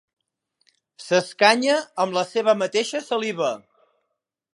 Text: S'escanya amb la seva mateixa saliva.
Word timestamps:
S'escanya 1.07 1.75
amb 2.05 2.17
la 2.19 2.23
seva 2.31 2.57
mateixa 2.65 3.03
saliva. 3.11 3.51